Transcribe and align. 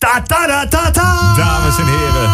Ta 0.00 0.22
ta 0.26 0.66
ta 0.68 0.90
ta! 0.90 1.34
Dames 1.36 1.78
en 1.78 1.86
heren, 1.86 2.30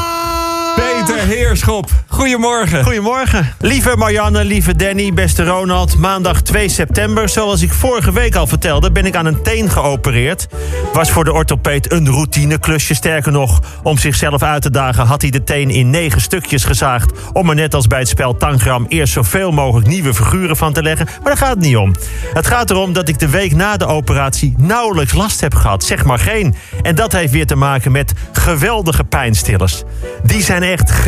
Peter 0.77 1.16
Heerschop. 1.25 1.91
Goedemorgen. 2.07 2.85
Goedemorgen. 2.85 3.55
Lieve 3.61 3.97
Marianne, 3.97 4.45
lieve 4.45 4.77
Danny, 4.77 5.13
beste 5.13 5.45
Ronald. 5.45 5.99
Maandag 5.99 6.43
2 6.43 6.69
september, 6.69 7.29
zoals 7.29 7.63
ik 7.63 7.73
vorige 7.73 8.13
week 8.13 8.35
al 8.35 8.47
vertelde... 8.47 8.93
ben 8.93 9.07
ik 9.07 9.17
aan 9.17 9.27
een 9.27 9.43
teen 9.43 9.71
geopereerd. 9.71 10.47
Was 10.93 11.11
voor 11.11 11.25
de 11.25 11.33
orthopeed 11.33 11.93
een 11.93 12.09
routineklusje. 12.09 12.95
Sterker 12.95 13.33
nog, 13.33 13.61
om 13.83 13.99
zichzelf 13.99 14.43
uit 14.43 14.63
te 14.63 14.71
dagen... 14.71 15.07
had 15.07 15.23
hij 15.23 15.31
de 15.31 15.45
teen 15.45 15.71
in 15.71 15.91
negen 15.91 16.21
stukjes 16.21 16.65
gezaagd... 16.65 17.13
om 17.33 17.49
er 17.49 17.55
net 17.55 17.75
als 17.75 17.87
bij 17.87 17.99
het 17.99 18.09
spel 18.09 18.37
Tangram... 18.37 18.87
eerst 18.89 19.13
zoveel 19.13 19.51
mogelijk 19.51 19.89
nieuwe 19.89 20.15
figuren 20.15 20.57
van 20.57 20.73
te 20.73 20.83
leggen. 20.83 21.07
Maar 21.07 21.35
daar 21.35 21.37
gaat 21.37 21.55
het 21.55 21.65
niet 21.65 21.77
om. 21.77 21.95
Het 22.35 22.47
gaat 22.47 22.71
erom 22.71 22.93
dat 22.93 23.09
ik 23.09 23.19
de 23.19 23.29
week 23.29 23.55
na 23.55 23.77
de 23.77 23.87
operatie... 23.87 24.55
nauwelijks 24.59 25.13
last 25.13 25.41
heb 25.41 25.55
gehad. 25.55 25.85
Zeg 25.85 26.05
maar 26.05 26.19
geen. 26.19 26.55
En 26.83 26.95
dat 26.95 27.13
heeft 27.13 27.33
weer 27.33 27.47
te 27.47 27.57
maken 27.57 27.93
met 27.93 28.13
geweldige 28.33 29.05
pijnstillers. 29.05 29.83
Die 30.23 30.43
zijn 30.43 30.63
echt. 30.63 31.05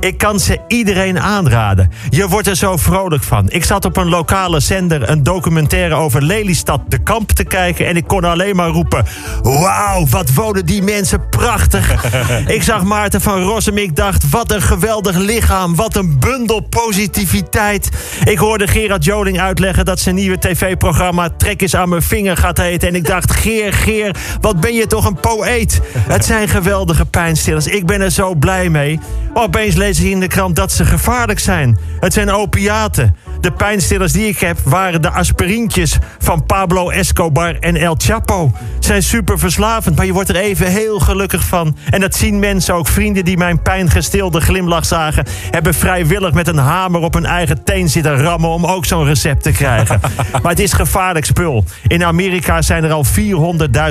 Ik 0.00 0.18
kan 0.18 0.40
ze 0.40 0.58
iedereen 0.66 1.20
aanraden. 1.20 1.90
Je 2.08 2.28
wordt 2.28 2.46
er 2.46 2.56
zo 2.56 2.76
vrolijk 2.76 3.22
van. 3.22 3.50
Ik 3.50 3.64
zat 3.64 3.84
op 3.84 3.96
een 3.96 4.08
lokale 4.08 4.60
zender 4.60 5.10
een 5.10 5.22
documentaire 5.22 5.94
over 5.94 6.22
Lelystad 6.22 6.80
de 6.88 6.98
Kamp 6.98 7.30
te 7.30 7.44
kijken... 7.44 7.86
en 7.86 7.96
ik 7.96 8.06
kon 8.06 8.24
alleen 8.24 8.56
maar 8.56 8.68
roepen... 8.68 9.04
Wauw, 9.42 10.06
wat 10.06 10.32
wonen 10.34 10.66
die 10.66 10.82
mensen 10.82 11.28
prachtig. 11.28 12.04
ik 12.56 12.62
zag 12.62 12.84
Maarten 12.84 13.20
van 13.20 13.42
Rossum, 13.42 13.78
ik 13.78 13.96
dacht... 13.96 14.30
wat 14.30 14.52
een 14.52 14.62
geweldig 14.62 15.16
lichaam, 15.16 15.74
wat 15.74 15.96
een 15.96 16.18
bundel 16.18 16.60
positiviteit. 16.60 17.88
Ik 18.24 18.38
hoorde 18.38 18.66
Gerard 18.66 19.04
Joling 19.04 19.40
uitleggen 19.40 19.84
dat 19.84 20.00
zijn 20.00 20.14
nieuwe 20.14 20.38
tv-programma... 20.38 21.28
Trek 21.36 21.62
eens 21.62 21.76
aan 21.76 21.88
mijn 21.88 22.02
vinger 22.02 22.36
gaat 22.36 22.58
heten. 22.58 22.88
En 22.88 22.94
ik 22.94 23.06
dacht, 23.06 23.32
Geer, 23.32 23.72
Geer, 23.72 24.16
wat 24.40 24.60
ben 24.60 24.74
je 24.74 24.86
toch 24.86 25.06
een 25.06 25.20
poëet. 25.20 25.80
Het 25.98 26.24
zijn 26.24 26.48
geweldige 26.48 27.04
pijnstillers. 27.04 27.66
Ik 27.66 27.86
ben 27.86 28.00
er 28.00 28.10
zo 28.10 28.34
blij 28.34 28.68
mee. 28.68 28.98
Opeens 29.34 29.74
lees 29.74 30.00
ik 30.00 30.10
in 30.10 30.20
de 30.20 30.26
krant 30.26 30.56
dat 30.56 30.72
ze 30.72 30.84
gevaarlijk 30.84 31.38
zijn. 31.38 31.78
Het 32.00 32.12
zijn 32.12 32.30
opiaten. 32.30 33.16
De 33.40 33.52
pijnstillers 33.52 34.12
die 34.12 34.28
ik 34.28 34.38
heb 34.38 34.58
waren 34.64 35.02
de 35.02 35.10
aspirintjes 35.10 35.98
van 36.18 36.44
Pablo 36.44 36.90
Escobar 36.90 37.56
en 37.60 37.76
El 37.76 37.94
Chapo. 37.98 38.52
Zijn 38.78 39.02
super 39.02 39.38
verslavend, 39.38 39.96
maar 39.96 40.06
je 40.06 40.12
wordt 40.12 40.28
er 40.28 40.36
even 40.36 40.66
heel 40.66 40.98
gelukkig 40.98 41.44
van. 41.44 41.76
En 41.90 42.00
dat 42.00 42.14
zien 42.14 42.38
mensen 42.38 42.74
ook. 42.74 42.88
Vrienden 42.88 43.24
die 43.24 43.36
mijn 43.36 43.62
pijngestilde 43.62 44.40
glimlach 44.40 44.86
zagen... 44.86 45.26
hebben 45.50 45.74
vrijwillig 45.74 46.32
met 46.32 46.48
een 46.48 46.58
hamer 46.58 47.00
op 47.00 47.14
hun 47.14 47.26
eigen 47.26 47.64
teen 47.64 47.88
zitten 47.88 48.16
rammen... 48.16 48.50
om 48.50 48.66
ook 48.66 48.86
zo'n 48.86 49.04
recept 49.04 49.42
te 49.42 49.52
krijgen. 49.52 50.00
maar 50.42 50.50
het 50.50 50.60
is 50.60 50.72
gevaarlijk 50.72 51.24
spul. 51.24 51.64
In 51.86 52.04
Amerika 52.04 52.62
zijn 52.62 52.84
er 52.84 52.92
al 52.92 53.04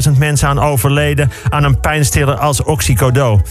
400.000 0.10 0.18
mensen 0.18 0.48
aan 0.48 0.60
overleden... 0.60 1.32
aan 1.50 1.64
een 1.64 1.80
pijnstiller 1.80 2.36
als 2.36 2.64
Oxycodone. 2.64 3.42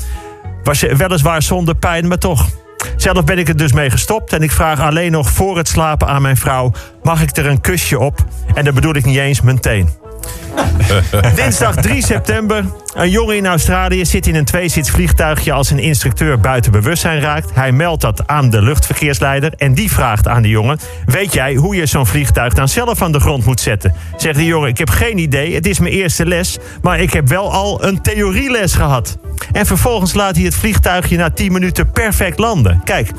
Was 0.69 0.81
weliswaar 0.81 1.43
zonder 1.43 1.75
pijn, 1.75 2.09
maar 2.09 2.19
toch. 2.19 2.49
Zelf 2.97 3.25
ben 3.25 3.39
ik 3.39 3.49
er 3.49 3.57
dus 3.57 3.73
mee 3.73 3.91
gestopt 3.91 4.33
en 4.33 4.43
ik 4.43 4.51
vraag 4.51 4.81
alleen 4.81 5.13
nog 5.13 5.31
voor 5.31 5.57
het 5.57 5.69
slapen 5.69 6.09
aan 6.09 6.23
mijn 6.23 6.37
vrouw: 6.37 6.73
mag 7.03 7.23
ik 7.23 7.37
er 7.37 7.47
een 7.47 7.61
kusje 7.61 7.99
op? 7.99 8.25
En 8.55 8.65
dan 8.65 8.75
bedoel 8.75 8.95
ik 8.95 9.05
niet 9.05 9.17
eens 9.17 9.41
mijn 9.41 9.61
teen. 9.61 9.89
Dinsdag 11.35 11.77
3 11.77 12.05
september. 12.05 12.65
Een 12.95 13.11
jongen 13.11 13.37
in 13.37 13.47
Australië 13.47 14.07
zit 14.07 14.27
in 14.27 14.35
een 14.35 14.45
tweezits 14.45 14.91
vliegtuigje 14.91 15.53
als 15.53 15.71
een 15.71 15.79
instructeur 15.79 16.41
buiten 16.41 16.73
bewustzijn 16.73 17.21
raakt. 17.21 17.55
Hij 17.55 17.73
meldt 17.73 18.03
dat 18.03 18.27
aan 18.27 18.51
de 18.51 18.63
luchtverkeersleider 18.63 19.53
en 19.57 19.75
die 19.75 19.91
vraagt 19.91 20.29
aan 20.29 20.43
de 20.43 20.49
jongen: 20.49 20.79
Weet 21.07 21.33
jij 21.33 21.55
hoe 21.55 21.77
je 21.77 21.87
zo'n 21.87 22.07
vliegtuig 22.07 22.55
dan 22.55 22.69
zelf 22.69 23.03
aan 23.03 23.13
de 23.13 23.21
grond 23.21 23.45
moet 23.45 23.61
zetten? 23.61 23.95
Zegt 24.17 24.37
de 24.37 24.45
jongen: 24.45 24.69
Ik 24.69 24.79
heb 24.79 24.91
geen 24.91 25.19
idee, 25.19 25.55
het 25.55 25.67
is 25.67 25.79
mijn 25.79 25.93
eerste 25.93 26.27
les, 26.27 26.59
maar 26.83 27.01
ik 27.01 27.13
heb 27.13 27.29
wel 27.29 27.53
al 27.53 27.85
een 27.85 28.03
theorieles 28.03 28.75
gehad. 28.75 29.19
En 29.53 29.67
vervolgens 29.67 30.15
laat 30.15 30.37
hij 30.37 30.45
het 30.45 30.55
vliegtuigje 30.55 31.17
na 31.17 31.31
10 31.31 31.53
minuten 31.53 31.91
perfect 31.91 32.39
landen. 32.39 32.81
Kijk, 32.85 33.11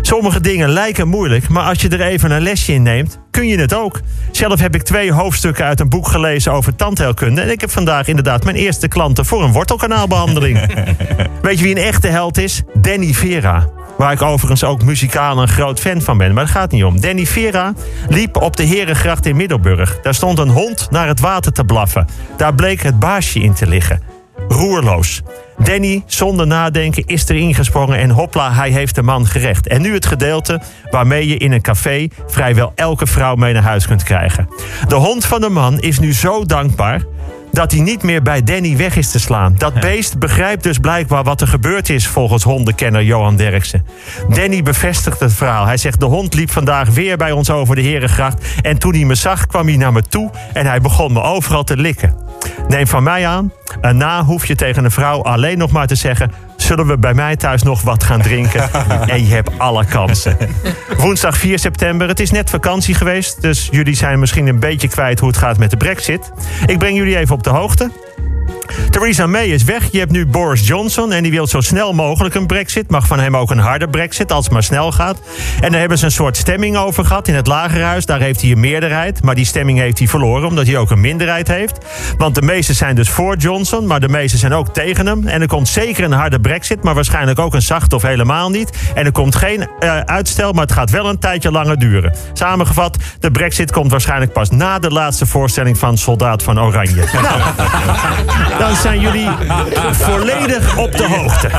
sommige 0.00 0.40
dingen 0.40 0.68
lijken 0.68 1.08
moeilijk, 1.08 1.48
maar 1.48 1.64
als 1.64 1.80
je 1.80 1.88
er 1.88 2.00
even 2.00 2.30
een 2.30 2.42
lesje 2.42 2.72
in 2.72 2.82
neemt, 2.82 3.18
kun 3.32 3.48
je 3.48 3.58
het 3.58 3.74
ook. 3.74 4.00
Zelf 4.30 4.60
heb 4.60 4.74
ik 4.74 4.82
twee 4.82 5.12
hoofdstukken 5.12 5.64
uit 5.64 5.80
een 5.80 5.88
boek 5.88 6.08
gelezen 6.08 6.52
over 6.52 6.76
tandheelkunde. 6.76 7.40
En 7.40 7.50
ik 7.50 7.60
heb 7.60 7.70
vandaag 7.70 8.08
inderdaad 8.08 8.44
mijn 8.44 8.56
eerste 8.56 8.88
klanten 8.88 9.24
voor 9.24 9.42
een 9.42 9.52
wortelkanaalbehandeling. 9.52 10.58
Weet 11.42 11.58
je 11.58 11.64
wie 11.64 11.76
een 11.76 11.82
echte 11.82 12.08
held 12.08 12.38
is? 12.38 12.62
Danny 12.74 13.12
Vera. 13.12 13.68
Waar 13.98 14.12
ik 14.12 14.22
overigens 14.22 14.64
ook 14.64 14.84
muzikaal 14.84 15.42
een 15.42 15.48
groot 15.48 15.80
fan 15.80 16.00
van 16.00 16.18
ben. 16.18 16.34
Maar 16.34 16.42
het 16.42 16.52
gaat 16.52 16.70
niet 16.70 16.84
om. 16.84 17.00
Danny 17.00 17.26
Vera 17.26 17.72
liep 18.08 18.36
op 18.36 18.56
de 18.56 18.62
Herengracht 18.62 19.26
in 19.26 19.36
Middelburg. 19.36 20.00
Daar 20.02 20.14
stond 20.14 20.38
een 20.38 20.48
hond 20.48 20.88
naar 20.90 21.08
het 21.08 21.20
water 21.20 21.52
te 21.52 21.64
blaffen. 21.64 22.06
Daar 22.36 22.54
bleek 22.54 22.82
het 22.82 22.98
baasje 22.98 23.40
in 23.40 23.54
te 23.54 23.66
liggen. 23.66 24.11
Roerloos. 24.62 25.22
Danny, 25.58 26.02
zonder 26.06 26.46
nadenken, 26.46 27.02
is 27.06 27.28
erin 27.28 27.54
gesprongen 27.54 27.98
en 27.98 28.10
hopla, 28.10 28.52
hij 28.52 28.70
heeft 28.70 28.94
de 28.94 29.02
man 29.02 29.26
gerecht. 29.26 29.66
En 29.66 29.82
nu 29.82 29.94
het 29.94 30.06
gedeelte 30.06 30.60
waarmee 30.90 31.28
je 31.28 31.36
in 31.36 31.52
een 31.52 31.60
café 31.60 32.08
vrijwel 32.26 32.72
elke 32.74 33.06
vrouw 33.06 33.34
mee 33.34 33.52
naar 33.52 33.62
huis 33.62 33.86
kunt 33.86 34.02
krijgen. 34.02 34.48
De 34.88 34.94
hond 34.94 35.24
van 35.24 35.40
de 35.40 35.48
man 35.48 35.80
is 35.80 35.98
nu 35.98 36.14
zo 36.14 36.44
dankbaar 36.44 37.02
dat 37.52 37.72
hij 37.72 37.80
niet 37.80 38.02
meer 38.02 38.22
bij 38.22 38.42
Danny 38.42 38.76
weg 38.76 38.96
is 38.96 39.10
te 39.10 39.20
slaan. 39.20 39.54
Dat 39.58 39.80
beest 39.80 40.18
begrijpt 40.18 40.62
dus 40.62 40.78
blijkbaar 40.78 41.24
wat 41.24 41.40
er 41.40 41.48
gebeurd 41.48 41.88
is... 41.88 42.06
volgens 42.06 42.42
hondenkenner 42.42 43.02
Johan 43.02 43.36
Derksen. 43.36 43.86
Danny 44.28 44.62
bevestigt 44.62 45.20
het 45.20 45.32
verhaal. 45.32 45.66
Hij 45.66 45.76
zegt, 45.76 46.00
de 46.00 46.06
hond 46.06 46.34
liep 46.34 46.50
vandaag 46.50 46.88
weer 46.88 47.16
bij 47.16 47.32
ons 47.32 47.50
over 47.50 47.74
de 47.74 47.82
Herengracht... 47.82 48.44
en 48.62 48.78
toen 48.78 48.94
hij 48.94 49.04
me 49.04 49.14
zag, 49.14 49.46
kwam 49.46 49.66
hij 49.66 49.76
naar 49.76 49.92
me 49.92 50.02
toe... 50.02 50.30
en 50.52 50.66
hij 50.66 50.80
begon 50.80 51.12
me 51.12 51.22
overal 51.22 51.64
te 51.64 51.76
likken. 51.76 52.14
Neem 52.68 52.86
van 52.86 53.02
mij 53.02 53.26
aan, 53.26 53.52
na 53.92 54.24
hoef 54.24 54.46
je 54.46 54.54
tegen 54.54 54.84
een 54.84 54.90
vrouw 54.90 55.22
alleen 55.22 55.58
nog 55.58 55.70
maar 55.70 55.86
te 55.86 55.94
zeggen... 55.94 56.32
zullen 56.56 56.86
we 56.86 56.98
bij 56.98 57.14
mij 57.14 57.36
thuis 57.36 57.62
nog 57.62 57.82
wat 57.82 58.04
gaan 58.04 58.22
drinken? 58.22 58.70
en 59.06 59.26
je 59.26 59.34
hebt 59.34 59.58
alle 59.58 59.84
kansen. 59.84 60.36
Woensdag 60.96 61.36
4 61.36 61.58
september, 61.58 62.08
het 62.08 62.20
is 62.20 62.30
net 62.30 62.50
vakantie 62.50 62.94
geweest... 62.94 63.42
dus 63.42 63.68
jullie 63.70 63.96
zijn 63.96 64.18
misschien 64.18 64.46
een 64.46 64.60
beetje 64.60 64.88
kwijt 64.88 65.20
hoe 65.20 65.28
het 65.28 65.38
gaat 65.38 65.58
met 65.58 65.70
de 65.70 65.76
brexit. 65.76 66.32
Ik 66.66 66.78
breng 66.78 66.96
jullie 66.96 67.16
even 67.16 67.34
op 67.34 67.42
de 67.42 67.50
hoogte. 67.50 67.90
Theresa 68.90 69.26
May 69.26 69.46
is 69.46 69.64
weg. 69.64 69.88
Je 69.90 69.98
hebt 69.98 70.10
nu 70.10 70.26
Boris 70.26 70.66
Johnson 70.66 71.12
en 71.12 71.22
die 71.22 71.32
wil 71.32 71.46
zo 71.46 71.60
snel 71.60 71.92
mogelijk 71.92 72.34
een 72.34 72.46
brexit. 72.46 72.90
Mag 72.90 73.06
van 73.06 73.20
hem 73.20 73.36
ook 73.36 73.50
een 73.50 73.58
harde 73.58 73.88
brexit 73.88 74.32
als 74.32 74.44
het 74.44 74.52
maar 74.52 74.62
snel 74.62 74.92
gaat. 74.92 75.20
En 75.60 75.70
daar 75.70 75.80
hebben 75.80 75.98
ze 75.98 76.04
een 76.04 76.10
soort 76.10 76.36
stemming 76.36 76.76
over 76.76 77.04
gehad 77.04 77.28
in 77.28 77.34
het 77.34 77.46
lagerhuis. 77.46 78.06
Daar 78.06 78.20
heeft 78.20 78.40
hij 78.40 78.50
een 78.50 78.60
meerderheid. 78.60 79.22
Maar 79.22 79.34
die 79.34 79.44
stemming 79.44 79.78
heeft 79.78 79.98
hij 79.98 80.08
verloren 80.08 80.48
omdat 80.48 80.66
hij 80.66 80.76
ook 80.76 80.90
een 80.90 81.00
minderheid 81.00 81.48
heeft. 81.48 81.78
Want 82.16 82.34
de 82.34 82.42
meesten 82.42 82.74
zijn 82.74 82.94
dus 82.94 83.10
voor 83.10 83.36
Johnson, 83.36 83.86
maar 83.86 84.00
de 84.00 84.08
meesten 84.08 84.38
zijn 84.38 84.52
ook 84.52 84.74
tegen 84.74 85.06
hem. 85.06 85.26
En 85.26 85.40
er 85.40 85.46
komt 85.46 85.68
zeker 85.68 86.04
een 86.04 86.12
harde 86.12 86.40
brexit, 86.40 86.82
maar 86.82 86.94
waarschijnlijk 86.94 87.38
ook 87.38 87.54
een 87.54 87.62
zachte 87.62 87.94
of 87.96 88.02
helemaal 88.02 88.50
niet. 88.50 88.70
En 88.94 89.04
er 89.04 89.12
komt 89.12 89.34
geen 89.34 89.68
uh, 89.80 90.00
uitstel, 90.00 90.52
maar 90.52 90.62
het 90.62 90.72
gaat 90.72 90.90
wel 90.90 91.08
een 91.08 91.18
tijdje 91.18 91.50
langer 91.50 91.78
duren. 91.78 92.14
Samengevat, 92.32 92.96
de 93.18 93.30
brexit 93.30 93.72
komt 93.72 93.90
waarschijnlijk 93.90 94.32
pas 94.32 94.50
na 94.50 94.78
de 94.78 94.90
laatste 94.90 95.26
voorstelling 95.26 95.78
van 95.78 95.98
Soldaat 95.98 96.42
van 96.42 96.60
Oranje. 96.60 97.04
nou, 98.58 98.61
dan 98.62 98.76
zijn 98.76 99.00
jullie 99.00 99.28
volledig 99.90 100.76
op 100.78 100.96
de 100.96 101.06
hoogte. 101.06 101.50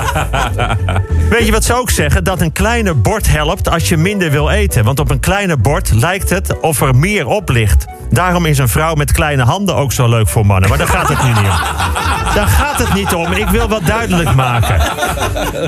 Weet 1.29 1.45
je 1.45 1.51
wat 1.51 1.63
ze 1.63 1.73
ook 1.73 1.89
zeggen? 1.89 2.23
Dat 2.23 2.41
een 2.41 2.51
kleine 2.51 2.93
bord 2.93 3.27
helpt 3.27 3.69
als 3.69 3.89
je 3.89 3.97
minder 3.97 4.31
wil 4.31 4.49
eten. 4.49 4.83
Want 4.83 4.99
op 4.99 5.09
een 5.11 5.19
kleine 5.19 5.57
bord 5.57 5.91
lijkt 5.91 6.29
het 6.29 6.59
of 6.59 6.81
er 6.81 6.95
meer 6.95 7.27
op 7.27 7.49
ligt. 7.49 7.85
Daarom 8.09 8.45
is 8.45 8.57
een 8.57 8.69
vrouw 8.69 8.93
met 8.93 9.11
kleine 9.11 9.43
handen 9.43 9.75
ook 9.75 9.91
zo 9.91 10.09
leuk 10.09 10.27
voor 10.27 10.45
mannen. 10.45 10.69
Maar 10.69 10.77
daar 10.77 10.87
gaat 10.87 11.09
het 11.09 11.23
nu 11.23 11.29
niet 11.29 11.37
om. 11.37 11.93
Daar 12.35 12.47
gaat 12.47 12.77
het 12.77 12.93
niet 12.93 13.13
om. 13.13 13.31
Ik 13.31 13.47
wil 13.47 13.67
wat 13.67 13.85
duidelijk 13.85 14.35
maken. 14.35 14.81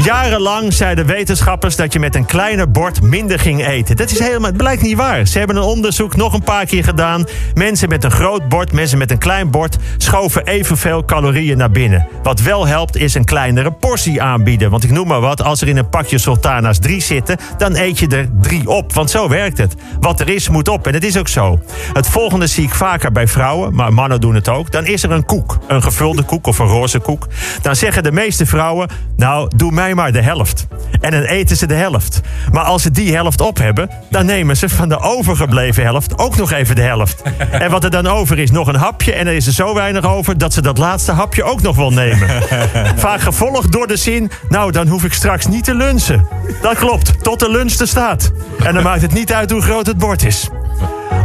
Jarenlang 0.04 0.74
zeiden 0.74 1.06
wetenschappers 1.06 1.76
dat 1.76 1.94
je 1.94 2.00
met 2.00 2.16
een 2.16 2.26
kleiner 2.26 2.72
bord 2.72 3.02
minder 3.02 3.40
ging 3.40 3.66
eten. 3.66 3.96
Dat 3.96 4.12
is 4.12 4.20
helemaal, 4.20 4.50
het 4.50 4.58
blijkt 4.58 4.82
niet 4.82 4.98
waar. 4.98 5.28
Ze 5.28 5.38
hebben 5.38 5.56
een 5.56 5.64
onderzoek 5.64 6.16
nog 6.16 6.34
een 6.34 6.44
paar 6.44 6.66
keer 6.66 6.84
gedaan. 6.84 7.26
Mensen 7.54 7.90
met 7.90 8.04
een 8.04 8.12
groot 8.12 8.50
bord, 8.50 8.72
mensen 8.72 8.98
met 8.98 9.12
een 9.12 9.18
klein 9.18 9.52
bord... 9.52 9.78
schoven 9.98 10.46
evenveel 10.46 11.04
naar 11.22 11.72
binnen. 11.72 12.08
Wat 12.24 12.42
wel 12.42 12.68
helpt 12.68 12.96
is 12.98 13.14
een 13.14 13.26
kleinere 13.26 13.72
portie 13.72 14.22
aanbieden. 14.22 14.70
Want 14.70 14.84
ik 14.84 14.92
noem 14.92 15.08
maar 15.08 15.22
wat, 15.22 15.44
als 15.44 15.62
er 15.62 15.68
in 15.68 15.78
een 15.78 15.90
pakje 15.90 16.18
sultana's 16.18 16.80
drie 16.80 17.02
zitten... 17.02 17.38
dan 17.58 17.76
eet 17.76 18.00
je 18.00 18.08
er 18.08 18.30
drie 18.42 18.70
op, 18.70 18.94
want 18.94 19.10
zo 19.10 19.30
werkt 19.30 19.58
het. 19.58 19.76
Wat 20.00 20.20
er 20.20 20.30
is, 20.30 20.50
moet 20.50 20.68
op. 20.68 20.88
En 20.88 20.94
het 20.94 21.04
is 21.04 21.18
ook 21.18 21.28
zo. 21.28 21.60
Het 21.94 22.08
volgende 22.08 22.48
zie 22.48 22.64
ik 22.64 22.74
vaker 22.74 23.12
bij 23.12 23.28
vrouwen, 23.28 23.76
maar 23.76 23.94
mannen 23.94 24.22
doen 24.22 24.36
het 24.36 24.50
ook. 24.50 24.72
Dan 24.72 24.86
is 24.86 25.04
er 25.04 25.12
een 25.12 25.26
koek, 25.26 25.58
een 25.68 25.84
gevulde 25.84 26.24
koek 26.24 26.48
of 26.48 26.60
een 26.60 26.68
roze 26.68 27.00
koek. 27.00 27.28
Dan 27.62 27.76
zeggen 27.76 28.04
de 28.04 28.12
meeste 28.12 28.46
vrouwen, 28.46 28.90
nou, 29.16 29.50
doe 29.56 29.72
mij 29.72 29.94
maar 29.94 30.12
de 30.12 30.22
helft. 30.22 30.68
En 31.02 31.12
dan 31.12 31.22
eten 31.22 31.58
ze 31.58 31.66
de 31.66 31.74
helft. 31.74 32.22
Maar 32.52 32.64
als 32.64 32.82
ze 32.82 32.92
die 32.92 33.14
helft 33.14 33.42
op 33.42 33.58
hebben, 33.58 33.90
dan 34.10 34.26
nemen 34.26 34.58
ze 34.58 34.70
van 34.70 34.90
de 34.90 35.00
overgebleven 35.00 35.84
helft 35.84 36.18
ook 36.18 36.38
nog 36.38 36.52
even 36.52 36.76
de 36.76 36.82
helft. 36.82 37.22
En 37.52 37.72
wat 37.72 37.84
er 37.84 37.92
dan 37.92 38.08
over 38.08 38.40
is, 38.40 38.52
nog 38.52 38.68
een 38.68 38.76
hapje. 38.76 39.14
En 39.14 39.28
er 39.28 39.34
is 39.34 39.48
er 39.48 39.54
zo 39.54 39.74
weinig 39.74 40.06
over 40.06 40.38
dat 40.38 40.54
ze 40.54 40.62
dat 40.62 40.78
laatste 40.78 41.05
hapje 41.12 41.44
ook 41.44 41.62
nog 41.62 41.76
wel 41.76 41.92
nemen. 41.92 42.30
Vaak 42.96 43.22
gevolgd 43.22 43.72
door 43.72 43.88
de 43.88 43.98
zin, 43.98 44.32
nou, 44.50 44.72
dan 44.72 44.88
hoef 44.88 45.04
ik 45.04 45.14
straks 45.14 45.48
niet 45.48 45.64
te 45.64 45.76
lunchen. 45.76 46.28
Dat 46.62 46.78
klopt, 46.78 47.24
tot 47.24 47.40
de 47.40 47.50
lunch 47.50 47.74
er 47.74 47.88
staat. 47.88 48.32
En 48.64 48.74
dan 48.74 48.84
maakt 48.84 49.02
het 49.02 49.14
niet 49.14 49.34
uit 49.34 49.52
hoe 49.52 49.62
groot 49.62 49.86
het 49.86 49.98
bord 49.98 50.24
is. 50.24 50.50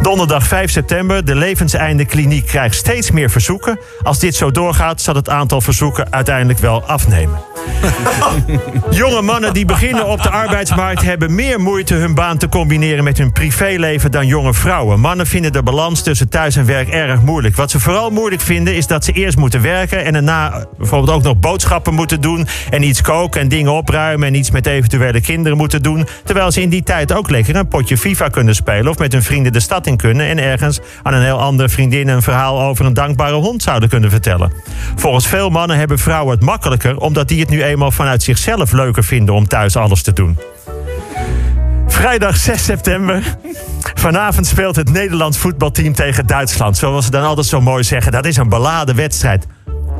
Donderdag 0.02 0.46
5 0.46 0.70
september. 0.70 1.24
De 1.24 1.34
Levenseinde 1.34 2.04
Kliniek 2.04 2.46
krijgt 2.46 2.74
steeds 2.74 3.10
meer 3.10 3.30
verzoeken. 3.30 3.78
Als 4.02 4.18
dit 4.18 4.34
zo 4.34 4.50
doorgaat, 4.50 5.00
zal 5.00 5.14
het 5.14 5.28
aantal 5.28 5.60
verzoeken 5.60 6.12
uiteindelijk 6.12 6.58
wel 6.58 6.84
afnemen. 6.84 7.38
Jonge 8.90 9.22
mannen 9.22 9.52
die 9.52 9.64
beginnen 9.64 10.06
op 10.06 10.22
de 10.22 10.30
arbeidsmarkt 10.30 11.02
hebben 11.02 11.34
meer 11.34 11.60
moeite 11.60 11.94
hun 11.94 12.14
baan 12.14 12.38
te 12.38 12.48
combineren 12.48 13.04
met 13.04 13.18
hun 13.18 13.32
privéleven 13.32 14.10
dan 14.10 14.26
jonge 14.26 14.54
vrouwen. 14.54 15.00
Mannen 15.00 15.26
vinden 15.26 15.52
de 15.52 15.62
balans 15.62 16.02
tussen 16.02 16.28
thuis 16.28 16.56
en 16.56 16.66
werk 16.66 16.88
erg 16.88 17.20
moeilijk. 17.22 17.56
Wat 17.56 17.70
ze 17.70 17.80
vooral 17.80 18.10
moeilijk 18.10 18.42
vinden 18.42 18.74
is 18.74 18.86
dat 18.86 19.04
ze 19.04 19.12
eerst 19.12 19.36
moeten 19.36 19.62
werken 19.62 20.04
en 20.04 20.12
daarna 20.12 20.64
bijvoorbeeld 20.78 21.16
ook 21.16 21.22
nog 21.22 21.38
boodschappen 21.38 21.94
moeten 21.94 22.20
doen 22.20 22.46
en 22.70 22.82
iets 22.82 23.00
koken 23.00 23.40
en 23.40 23.48
dingen 23.48 23.72
opruimen 23.72 24.28
en 24.28 24.34
iets 24.34 24.50
met 24.50 24.66
eventuele 24.66 25.20
kinderen 25.20 25.58
moeten 25.58 25.82
doen. 25.82 26.06
Terwijl 26.24 26.50
ze 26.50 26.62
in 26.62 26.68
die 26.68 26.82
tijd 26.82 27.12
ook 27.12 27.30
lekker 27.30 27.56
een 27.56 27.68
potje 27.68 27.98
FIFA 27.98 28.28
kunnen 28.28 28.54
spelen 28.54 28.90
of 28.90 28.98
met 28.98 29.12
hun 29.12 29.22
vrienden 29.22 29.52
de 29.52 29.60
stad 29.70 29.86
in 29.86 29.96
kunnen 29.96 30.26
en 30.26 30.38
ergens 30.38 30.80
aan 31.02 31.14
een 31.14 31.22
heel 31.22 31.40
andere 31.40 31.68
vriendin 31.68 32.08
een 32.08 32.22
verhaal 32.22 32.60
over 32.60 32.86
een 32.86 32.94
dankbare 32.94 33.34
hond 33.34 33.62
zouden 33.62 33.88
kunnen 33.88 34.10
vertellen. 34.10 34.52
Volgens 34.96 35.26
veel 35.26 35.50
mannen 35.50 35.76
hebben 35.76 35.98
vrouwen 35.98 36.34
het 36.34 36.44
makkelijker 36.44 36.98
omdat 36.98 37.28
die 37.28 37.40
het 37.40 37.48
nu 37.48 37.62
eenmaal 37.62 37.90
vanuit 37.90 38.22
zichzelf 38.22 38.72
leuker 38.72 39.04
vinden 39.04 39.34
om 39.34 39.48
thuis 39.48 39.76
alles 39.76 40.02
te 40.02 40.12
doen. 40.12 40.38
Vrijdag 41.86 42.36
6 42.36 42.64
september. 42.64 43.22
Vanavond 43.94 44.46
speelt 44.46 44.76
het 44.76 44.92
Nederlands 44.92 45.38
voetbalteam 45.38 45.94
tegen 45.94 46.26
Duitsland. 46.26 46.76
Zoals 46.76 47.04
ze 47.04 47.10
dan 47.10 47.24
altijd 47.24 47.46
zo 47.46 47.60
mooi 47.60 47.84
zeggen, 47.84 48.12
dat 48.12 48.26
is 48.26 48.36
een 48.36 48.48
beladen 48.48 48.96
wedstrijd. 48.96 49.46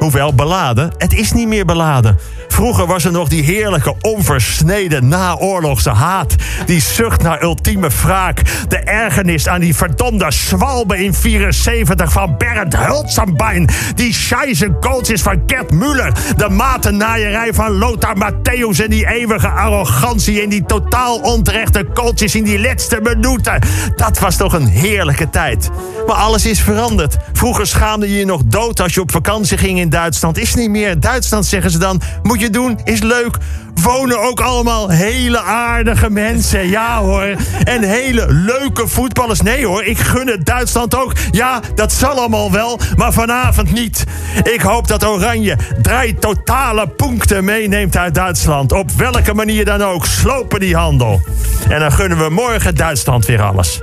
Hoewel 0.01 0.35
beladen, 0.35 0.91
het 0.99 1.13
is 1.13 1.33
niet 1.33 1.49
meer 1.49 1.65
beladen. 1.65 2.19
Vroeger 2.49 2.87
was 2.87 3.05
er 3.05 3.13
nog 3.13 3.29
die 3.29 3.43
heerlijke, 3.43 3.95
onversneden 4.01 5.09
naoorlogse 5.09 5.91
haat. 5.91 6.35
Die 6.67 6.81
zucht 6.81 7.23
naar 7.23 7.43
ultieme 7.43 7.89
wraak. 8.03 8.43
De 8.69 8.77
ergernis 8.77 9.49
aan 9.49 9.61
die 9.61 9.75
verdomde 9.75 10.31
zwalbe 10.31 11.05
in 11.05 11.15
74 11.15 12.13
van 12.13 12.37
Bernd 12.39 12.77
Hultzenbein. 12.77 13.69
Die 13.95 14.15
scheisse 14.15 14.77
coaches 14.81 15.23
van 15.23 15.43
Gert 15.47 15.71
Muller. 15.71 16.13
De 16.37 16.49
matennaaierij 16.49 17.55
van 17.55 17.79
Lothar 17.79 18.17
Matthäus. 18.17 18.85
En 18.85 18.91
die 18.91 19.07
eeuwige 19.07 19.49
arrogantie 19.49 20.43
en 20.43 20.49
die 20.49 20.65
totaal 20.67 21.19
onterechte 21.19 21.87
coaches 21.95 22.35
in 22.35 22.45
die 22.45 22.61
laatste 22.61 23.01
minuten. 23.03 23.59
Dat 23.97 24.19
was 24.19 24.37
toch 24.37 24.53
een 24.53 24.67
heerlijke 24.67 25.31
tijd. 25.31 25.71
Maar 26.07 26.17
alles 26.17 26.47
is 26.47 26.61
veranderd. 26.61 27.17
Vroeger 27.41 27.67
schaamde 27.67 28.09
je 28.09 28.19
je 28.19 28.25
nog 28.25 28.43
dood 28.45 28.81
als 28.81 28.95
je 28.95 29.01
op 29.01 29.11
vakantie 29.11 29.59
ging 29.59 29.79
in 29.79 29.89
Duitsland. 29.89 30.39
Is 30.39 30.55
niet 30.55 30.71
meer. 30.71 31.01
Duitsland 31.01 31.47
zeggen 31.47 31.71
ze 31.71 31.79
dan. 31.79 32.01
Moet 32.23 32.41
je 32.41 32.51
doen, 32.51 32.79
is 32.85 33.01
leuk. 33.01 33.37
Wonen 33.75 34.21
ook 34.21 34.41
allemaal 34.41 34.89
hele 34.89 35.41
aardige 35.41 36.11
mensen. 36.11 36.69
Ja 36.69 37.01
hoor. 37.01 37.37
En 37.65 37.83
hele 37.83 38.27
leuke 38.29 38.89
voetballers. 38.89 39.41
Nee 39.41 39.67
hoor, 39.67 39.85
ik 39.85 39.99
gun 39.99 40.27
het 40.27 40.47
Duitsland 40.47 40.95
ook. 40.95 41.13
Ja, 41.31 41.61
dat 41.75 41.93
zal 41.93 42.11
allemaal 42.11 42.53
wel. 42.53 42.79
Maar 42.97 43.13
vanavond 43.13 43.73
niet. 43.73 44.05
Ik 44.43 44.61
hoop 44.61 44.89
dat 44.89 45.05
Oranje 45.05 45.57
drie 45.83 46.15
totale 46.15 46.89
punten 46.89 47.45
meeneemt 47.45 47.97
uit 47.97 48.15
Duitsland. 48.15 48.73
Op 48.73 48.91
welke 48.91 49.35
manier 49.35 49.65
dan 49.65 49.83
ook. 49.83 50.07
Slopen 50.07 50.61
die 50.61 50.77
handel. 50.77 51.21
En 51.69 51.81
dan 51.81 51.93
gunnen 51.93 52.19
we 52.19 52.29
morgen 52.31 52.75
Duitsland 52.75 53.27
weer 53.27 53.43
alles. 53.43 53.81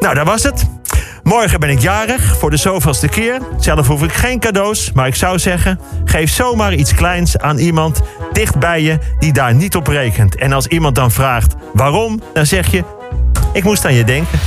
Nou, 0.00 0.14
dat 0.14 0.26
was 0.26 0.42
het. 0.42 0.73
Morgen 1.24 1.60
ben 1.60 1.68
ik 1.68 1.80
jarig, 1.80 2.36
voor 2.38 2.50
de 2.50 2.56
zoveelste 2.56 3.08
keer. 3.08 3.38
Zelf 3.58 3.86
hoef 3.86 4.02
ik 4.02 4.12
geen 4.12 4.38
cadeaus, 4.38 4.92
maar 4.92 5.06
ik 5.06 5.14
zou 5.14 5.38
zeggen... 5.38 5.80
geef 6.04 6.30
zomaar 6.30 6.74
iets 6.74 6.94
kleins 6.94 7.38
aan 7.38 7.58
iemand 7.58 8.00
dicht 8.32 8.58
bij 8.58 8.82
je 8.82 8.98
die 9.18 9.32
daar 9.32 9.54
niet 9.54 9.76
op 9.76 9.86
rekent. 9.86 10.36
En 10.36 10.52
als 10.52 10.66
iemand 10.66 10.94
dan 10.94 11.10
vraagt 11.10 11.54
waarom, 11.72 12.20
dan 12.32 12.46
zeg 12.46 12.70
je... 12.70 12.84
ik 13.52 13.64
moest 13.64 13.84
aan 13.84 13.94
je 13.94 14.04
denken. 14.04 14.38